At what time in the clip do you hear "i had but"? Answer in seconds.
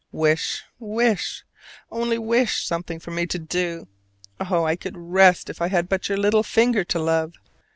5.61-6.09